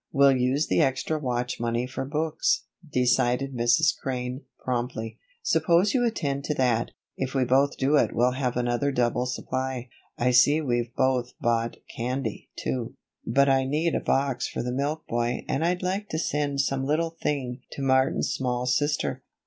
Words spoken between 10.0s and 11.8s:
I see we've both bought